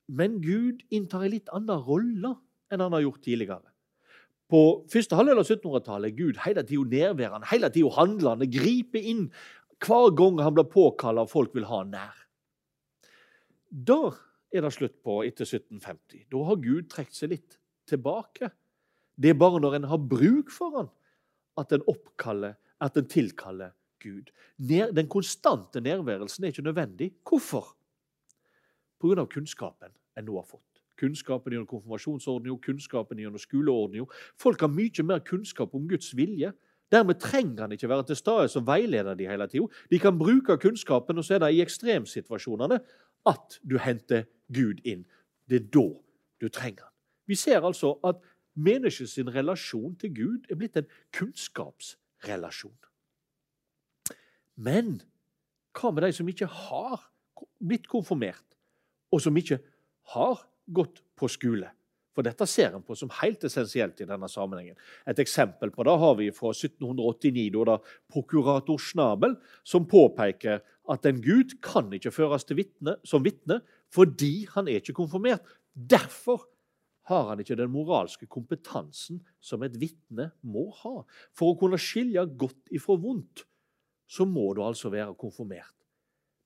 [0.09, 2.37] Men Gud inntar en litt annen rolle
[2.73, 3.73] enn han har gjort tidligere.
[4.51, 9.25] På første halvdel av 1700-tallet er Gud hele tida nærværende, hele tida handlende, griper inn
[9.83, 12.21] hver gang han blir påkalla og folk vil ha han nær.
[13.67, 13.99] Da
[14.55, 16.29] er det slutt på etter 1750.
[16.31, 17.59] Da har Gud trukket seg litt
[17.91, 18.53] tilbake.
[19.19, 20.93] Det er bare når en har bruk for han,
[21.59, 24.31] at en oppkaller, at en tilkaller Gud.
[24.61, 27.11] Den konstante nærværelsen er ikke nødvendig.
[27.27, 27.75] Hvorfor?
[29.01, 29.27] Pga.
[29.27, 30.63] kunnskapen en nå har fått.
[30.97, 34.07] Kunnskapen gjennom konfirmasjonsordninga, kunnskapen gjennom skoleordninga.
[34.41, 36.53] Folk har mye mer kunnskap om Guds vilje.
[36.93, 39.67] Dermed trenger han ikke være til stede som veileder de hele tida.
[39.91, 42.79] De kan bruke kunnskapen, og så er det i ekstremsituasjonene
[43.27, 45.05] at du henter Gud inn.
[45.51, 45.89] Det er da
[46.41, 46.95] du trenger han.
[47.27, 48.23] Vi ser altså at
[48.55, 52.79] menneskets relasjon til Gud er blitt en kunnskapsrelasjon.
[54.57, 55.01] Men
[55.77, 57.11] hva med de som ikke har
[57.61, 58.56] blitt konfirmert,
[59.13, 59.61] og som ikke
[60.15, 61.71] har gått på skole?
[62.17, 64.79] For dette ser en på som helt essensielt i denne sammenhengen.
[65.05, 71.09] Et eksempel på det har vi fra 1789, da det prokurator Schnabel som påpeker at
[71.09, 73.61] en gud kan ikke føres vittne, som vitne
[73.93, 75.45] fordi han er ikke konfirmert.
[75.77, 76.49] Derfor
[77.11, 81.03] har han ikke den moralske kompetansen som et vitne må ha.
[81.37, 83.45] For å kunne skille godt ifra vondt
[84.09, 85.75] så må du altså være konfirmert.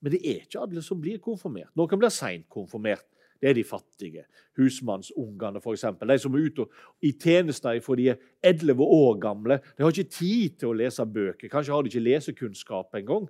[0.01, 1.73] Men det er ikke alle som blir konfirmert.
[1.77, 3.07] Noen blir seint konfirmert.
[3.41, 4.27] Det er de fattige.
[4.59, 5.87] Husmannsungene, f.eks.
[6.01, 6.67] De som er ute
[7.09, 9.61] i tjenester fra de er 11 år gamle.
[9.77, 11.49] De har ikke tid til å lese bøker.
[11.49, 13.29] Kanskje har de ikke lesekunnskap engang.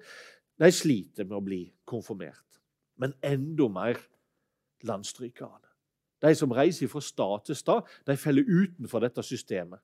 [0.60, 2.42] De sliter med å bli konfirmert.
[2.98, 4.02] Men enda mer
[4.86, 5.70] landstrykerne.
[6.20, 9.80] De som reiser fra stad til stad, de faller utenfor dette systemet.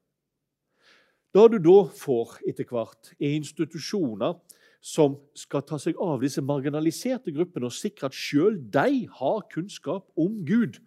[1.32, 4.36] Da du da får etter hvert er institusjoner
[4.80, 10.06] som skal ta seg av disse marginaliserte gruppene og sikre at sjøl de har kunnskap
[10.16, 10.80] om Gud,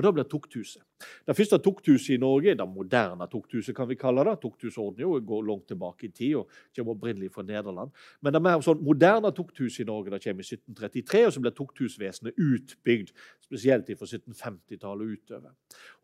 [0.00, 0.80] Og da blir tukthuset.
[1.26, 4.36] Det første tukthuset i Norge, det moderne tukthuset, kan vi kalle det.
[4.40, 7.90] Tukthusordningen går langt tilbake i tid og kommer opprinnelig fra Nederland.
[8.22, 11.56] Men det mer sånn moderne tukthuset i Norge det kommer i 1733, og så blir
[11.58, 13.12] tukthusvesenet utbygd,
[13.44, 15.52] spesielt fra 1750-tallet og utover.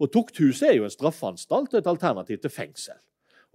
[0.02, 3.00] Og Tukthuset er jo en straffeanstalt og et alternativ til fengsel.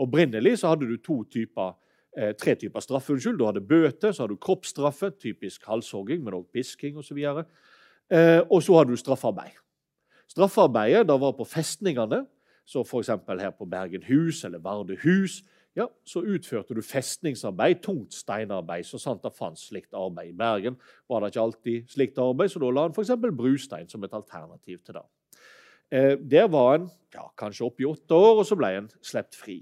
[0.01, 1.75] Opprinnelig så hadde du to typer
[2.17, 3.13] eh, tre typer straffe.
[3.13, 3.39] unnskyld.
[3.39, 7.17] Du hadde bøter, så hadde du kroppsstraffe, typisk halshogging, men også pisking osv.
[7.17, 9.57] Og, så eh, og så hadde du straffarbeid.
[10.31, 12.25] Straffarbeidet da var på festningene,
[12.65, 13.09] så f.eks.
[13.09, 15.41] her på Bergenhus eller Vardøhus,
[15.75, 20.33] ja, så utførte du festningsarbeid, tungt steinarbeid, så sant det fantes slikt arbeid.
[20.33, 20.75] I Bergen
[21.09, 23.13] var det ikke alltid slikt arbeid, så da la en f.eks.
[23.37, 25.05] brustein som et alternativ til det.
[25.91, 29.57] Eh, der var en ja, kanskje oppi åtte år, og så ble en sluppet fri.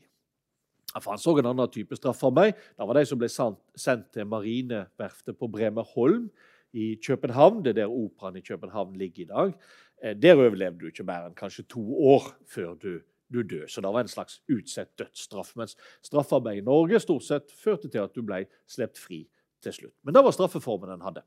[0.97, 2.57] Fantes òg en annen type straffarbeid.
[2.77, 6.29] Det var de som ble sendt til marineverftet på Bremerholm
[6.73, 7.61] i København.
[7.63, 9.53] Det er der operaen i København ligger i dag.
[10.03, 12.99] Eh, der overlevde du ikke mer enn kanskje to år før du,
[13.29, 13.67] du død.
[13.69, 15.55] Så det var en slags utsett dødsstraff.
[15.59, 19.21] Mens straffarbeid i Norge stort sett førte til at du ble sluppet fri
[19.63, 19.95] til slutt.
[20.03, 21.25] Men det var straffeformen den hadde.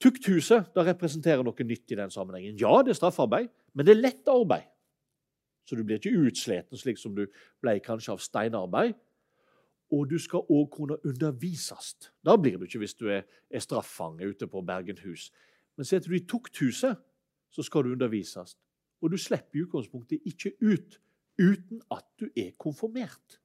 [0.00, 2.58] Tukthuset det representerer noe nytt i den sammenhengen.
[2.60, 4.68] Ja, det er straffarbeid, men det er lett arbeid.
[5.70, 7.28] Så du blir ikke utsliten slik som du
[7.62, 8.96] ble kanskje av steinarbeid.
[9.94, 11.92] Og du skal òg kunne undervises.
[12.26, 15.28] Da blir du ikke hvis du er, er straffange ute på Bergenhus.
[15.78, 16.98] Men setter du i tukthuset,
[17.54, 18.56] så skal du undervises.
[18.98, 20.98] Og du slipper i utgangspunktet ikke ut
[21.38, 23.38] uten at du er konfirmert.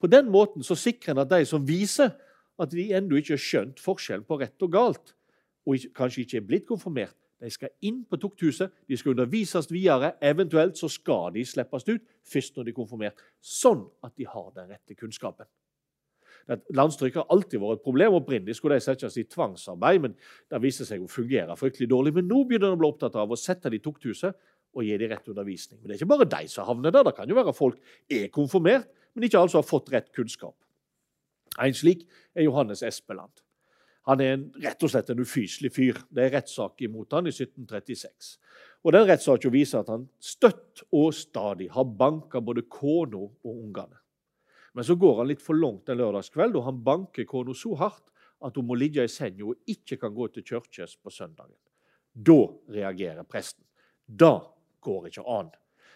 [0.00, 2.12] På den måten så sikrer en at de som viser
[2.60, 5.14] at de ennå ikke har skjønt forskjellen på rett og galt,
[5.64, 10.12] og kanskje ikke er blitt konfirmert, de skal inn på tukthuset, de skal undervises videre.
[10.22, 14.52] Eventuelt så skal de slippes ut først når de er konfirmert, sånn at de har
[14.54, 15.48] den rette kunnskapen.
[16.74, 18.16] Landstryk har alltid vært et problem.
[18.18, 20.16] Opprinnelig skulle de settes i tvangsarbeid, men
[20.50, 22.14] det viste seg å fungere fryktelig dårlig.
[22.16, 24.34] Men nå begynner de å bli opptatt av å sette de i tukthuset
[24.72, 25.78] og gi de rett undervisning.
[25.80, 27.06] Men det er ikke bare de som havner der.
[27.06, 27.78] Det kan jo være folk
[28.10, 30.56] er konfirmert, men ikke altså har fått rett kunnskap.
[31.60, 33.42] En slik er Johannes Espeland.
[34.10, 35.98] Han er en, rett og slett en ufyselig fyr.
[36.10, 38.32] Det er rettssak imot han i 1736.
[38.82, 44.00] Og Den rettssaken viser at han støtt og stadig har banka både kona og ungene.
[44.74, 48.08] Men så går han litt for langt en lørdagskveld, og han banker kona så hardt
[48.42, 51.58] at hun må ligge i senga og ikke kan gå til kirkes på søndagen.
[52.12, 52.40] Da
[52.74, 53.64] reagerer presten.
[54.06, 54.40] Da
[54.82, 55.52] går ikke an.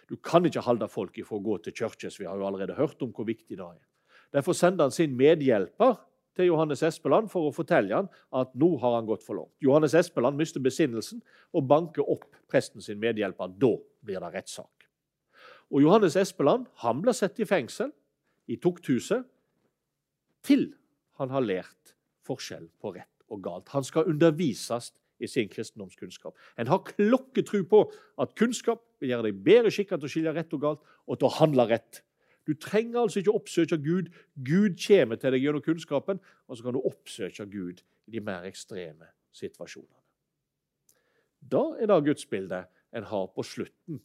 [0.07, 2.21] Du kan ikke holde folk ifra å gå til kirkes.
[2.21, 3.81] Vi har jo allerede hørt om hvor viktig det er.
[4.37, 5.97] Derfor sender han sin medhjelper
[6.37, 9.55] til Johannes Espeland for å fortelle han at nå har han gått for langt.
[9.65, 11.23] Johannes Espeland mister besinnelsen
[11.57, 13.55] og banker opp presten sin medhjelper.
[13.57, 13.73] Da
[14.07, 14.89] blir det rettssak.
[15.73, 17.91] Og Johannes Espeland han blir satt i fengsel
[18.47, 19.27] i tukthuset
[20.47, 20.69] til
[21.19, 21.97] han har lært
[22.27, 23.73] forskjell på rett og galt.
[23.75, 26.37] Han skal undervises i sin kristendomskunnskap.
[26.61, 27.87] En har klokketru på
[28.21, 31.29] at kunnskap vil gjøre deg bedre skikka til å skille rett og galt og til
[31.29, 32.03] å handle rett.
[32.47, 34.11] Du trenger altså ikke oppsøke Gud.
[34.47, 38.47] Gud kommer til deg gjennom kunnskapen, og så kan du oppsøke Gud i de mer
[38.47, 40.03] ekstreme situasjonene.
[41.47, 44.01] Da er det gudsbildet en har på slutten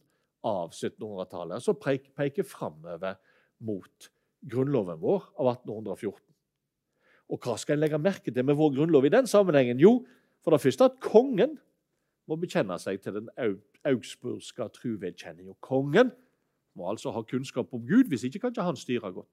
[0.46, 3.16] av 1700-tallet, som peker framover
[3.62, 4.10] mot
[4.50, 6.18] grunnloven vår av 1814.
[7.32, 9.80] Og hva skal en legge merke til med vår grunnlov i den sammenhengen?
[9.80, 10.02] Jo,
[10.42, 11.56] for det første at kongen
[12.28, 13.30] må bekjenne seg til den
[13.86, 15.48] augsburgske truvedkjenning.
[15.50, 16.12] Og kongen
[16.74, 19.30] må altså ha kunnskap om Gud, hvis ikke kan ikke han styre godt.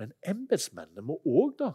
[0.00, 1.72] Men embetsmennene må òg, da.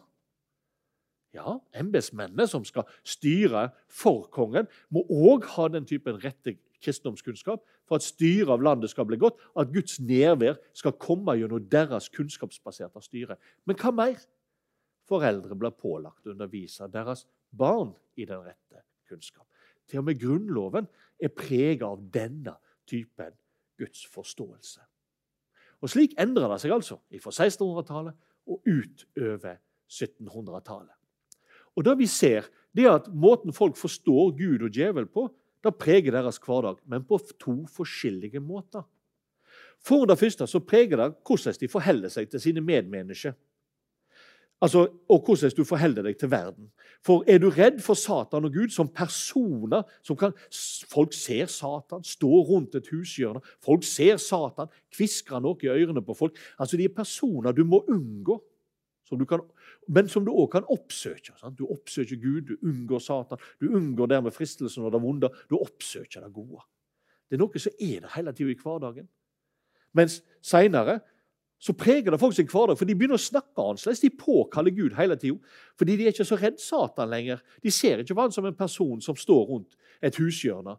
[1.35, 7.97] Ja, embetsmennene som skal styre for kongen, må òg ha den typen rette kristendomskunnskap for
[7.97, 13.01] at styret av landet skal bli godt, at Guds nærvær skal komme gjennom deres kunnskapsbaserte
[13.05, 13.37] styre.
[13.65, 14.19] Men hva mer?
[15.07, 17.23] Foreldre blir pålagt å undervise deres
[17.55, 19.47] barn i den rette kunnskap.
[19.87, 20.89] Til og med Grunnloven
[21.23, 23.31] er prega av denne typen
[23.79, 24.83] Guds forståelse.
[25.81, 28.15] Og Slik endrer det seg altså fra 1600-tallet
[28.47, 30.95] og utover 1700-tallet.
[31.77, 35.27] Og Det vi ser, det er at måten folk forstår Gud og djevel på,
[35.63, 38.85] det preger deres hverdag, men på to forskjellige måter.
[39.83, 43.35] For det første så preger det hvordan de forholder seg til sine medmennesker.
[44.61, 46.71] Altså, og hvordan du forholder deg til verden.
[47.05, 50.33] For er du redd for Satan og Gud som personer som kan,
[50.89, 53.41] Folk ser Satan stå rundt et hushjørne.
[53.63, 56.37] Folk ser Satan kviskre noe i ørene på folk.
[56.57, 58.39] Altså, De er personer du må unngå,
[59.05, 59.45] som du kan,
[59.87, 61.37] men som du òg kan oppsøke.
[61.37, 61.57] Sant?
[61.59, 63.37] Du oppsøker Gud, du unngår Satan.
[63.61, 65.29] Du unngår dermed fristelsen og det vonde.
[65.49, 66.65] Du oppsøker det gode.
[67.29, 69.07] Det er noe som er der hele tida i hverdagen.
[69.93, 70.99] Mens seinere
[71.57, 74.03] så preger det folk sin hverdag, for de begynner å snakke annerledes.
[74.03, 75.39] De påkaller Gud hele tida.
[75.79, 77.41] Fordi de er ikke så redd Satan lenger.
[77.65, 80.77] De ser ikke på han som en person som står rundt et hushjørne.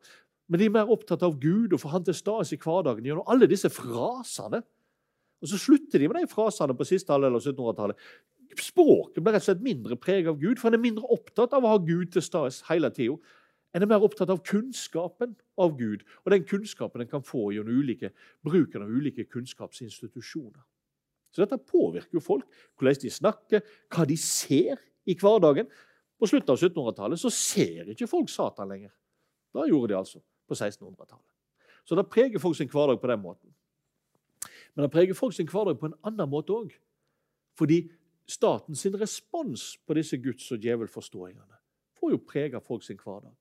[0.49, 3.26] Men de er mer opptatt av Gud og få Han til stede i hverdagen gjennom
[3.26, 4.62] alle disse frasene.
[5.43, 8.07] Og Så slutter de med de frasene på siste halvdel av 1700-tallet.
[8.59, 11.66] Språket blir rett og slett mindre preget av Gud, for han er mindre opptatt av
[11.66, 13.18] å ha Gud til stede hele tida.
[13.77, 17.83] En er mer opptatt av kunnskapen av Gud, og den kunnskapen en kan få gjennom
[17.83, 18.11] ulike,
[18.45, 20.62] bruken av ulike kunnskapsinstitusjoner.
[21.35, 22.47] Så Dette påvirker jo folk,
[22.79, 25.69] hvordan de snakker, hva de ser i hverdagen.
[26.19, 28.95] På slutten av 1700-tallet så ser ikke folk Satan lenger.
[29.55, 31.29] Da gjorde de altså på 1600-tallet.
[31.85, 33.53] Så det preger folk sin hverdag på den måten.
[34.75, 36.73] Men det preger folk sin hverdag på en annen måte òg.
[37.59, 37.85] Fordi
[38.29, 41.61] statens respons på disse Guds- og djevelforståingene
[41.99, 43.35] får jo prege folk sin hverdag.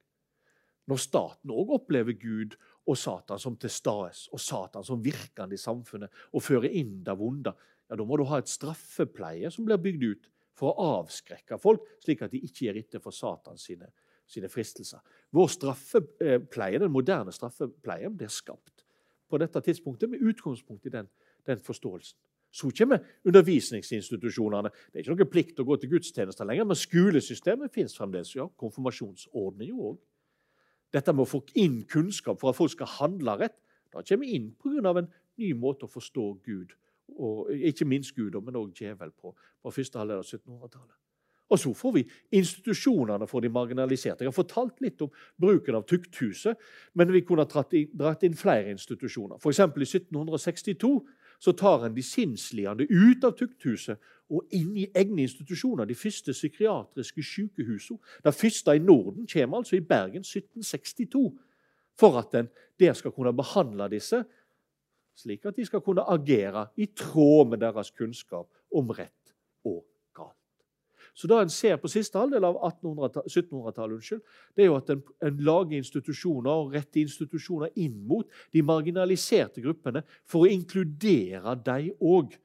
[0.88, 2.56] Når staten òg opplever Gud
[2.88, 7.18] og Satan som til stede, og Satan som virkende i samfunnet, og fører inn det
[7.20, 7.54] vonde,
[7.88, 11.84] ja, da må du ha et straffepleie som blir bygd ut for å avskrekke folk,
[12.04, 13.92] slik at de ikke gir etter for Satan sine,
[14.28, 15.04] sine fristelser.
[15.36, 18.84] Vår straffepleie, Den moderne straffepleien blir skapt
[19.28, 21.08] på dette tidspunktet med utgangspunkt i den,
[21.46, 22.18] den forståelsen.
[22.52, 24.72] Så kommer undervisningsinstitusjonene.
[24.72, 28.32] Det er ikke noe plikt å gå til gudstjenester lenger, men skolesystemet fins fremdeles.
[28.36, 30.00] ja, Konfirmasjonsordning òg.
[30.94, 33.58] Dette med å få inn kunnskap for at folk skal handle rett,
[33.94, 34.98] da kommer vi inn pga.
[34.98, 36.76] en ny måte å forstå Gud
[37.18, 39.34] og ikke minst Gud, men òg djevel på,
[39.64, 40.96] på første halvdel av 1700-tallet.
[41.48, 42.04] Og så får vi
[42.36, 44.26] institusjonene for de marginaliserte.
[44.26, 46.60] Jeg har fortalt litt om bruken av tukthuset,
[46.94, 49.40] men vi kunne ha dratt inn flere institusjoner.
[49.40, 49.62] F.eks.
[49.64, 50.92] i 1762
[51.40, 55.86] så tar en de sinnslidende ut av tukthuset og inn i egne institusjoner.
[55.86, 58.00] De første psykiatriske sykehusene.
[58.24, 61.30] Det første i Norden kommer altså i Bergen 1762.
[61.98, 64.24] For at en der skal kunne behandle disse
[65.18, 69.27] slik at de skal kunne agere i tråd med deres kunnskap om rett.
[71.18, 74.12] Så det en ser på siste halvdel av 1700-tallet,
[74.54, 79.64] det er jo at en, en, lager institusjoner og retter institusjoner inn mot de marginaliserte
[79.66, 82.38] gruppene for å inkludere dem òg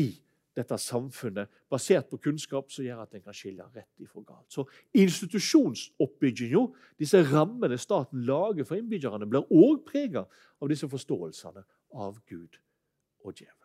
[0.00, 0.08] i
[0.56, 4.48] dette samfunnet, basert på kunnskap som gjør at en kan skille rett ifra galt.
[4.50, 4.64] Så
[5.04, 6.64] institusjonsoppbygginga,
[6.98, 10.24] disse rammene staten lager for innbyggerne, blir òg prega
[10.58, 12.58] av disse forståelsene av Gud
[13.22, 13.57] og djevel.